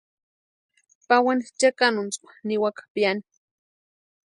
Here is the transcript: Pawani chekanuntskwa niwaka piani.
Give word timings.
Pawani 1.07 1.43
chekanuntskwa 1.59 2.31
niwaka 2.45 2.83
piani. 2.93 3.25